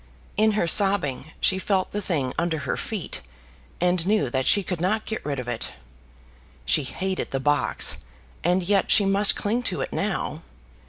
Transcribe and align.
In 0.35 0.53
her 0.53 0.65
sobbing 0.65 1.29
she 1.39 1.59
felt 1.59 1.91
the 1.91 2.01
thing 2.01 2.33
under 2.39 2.57
her 2.57 2.75
feet, 2.75 3.21
and 3.79 4.07
knew 4.07 4.31
that 4.31 4.47
she 4.47 4.63
could 4.63 4.81
not 4.81 5.05
get 5.05 5.23
rid 5.23 5.37
of 5.37 5.47
it. 5.47 5.73
She 6.65 6.81
hated 6.81 7.29
the 7.29 7.39
box, 7.39 7.97
and 8.43 8.63
yet 8.63 8.89
she 8.89 9.05
must 9.05 9.35
cling 9.35 9.61
to 9.69 9.81
it 9.81 9.93
now. 9.93 10.41